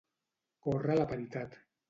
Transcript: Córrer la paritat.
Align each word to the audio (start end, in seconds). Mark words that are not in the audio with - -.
Córrer 0.67 0.97
la 1.01 1.05
paritat. 1.13 1.61